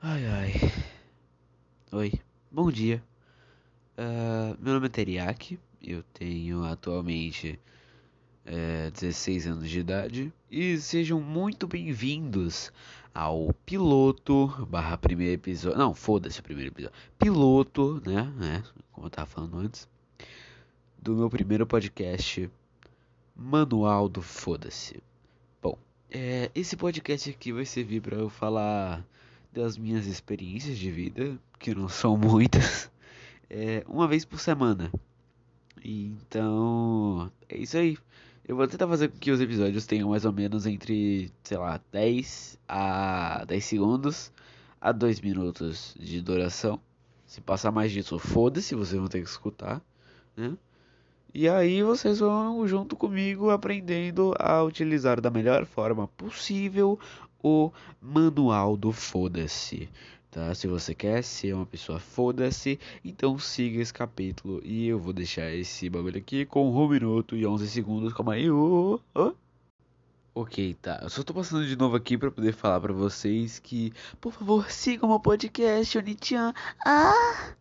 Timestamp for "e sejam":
10.48-11.20